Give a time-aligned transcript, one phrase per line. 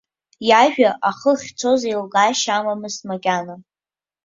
[0.49, 3.55] Иажәа ахы ахьцоз еилкаашьа амамызт макьана.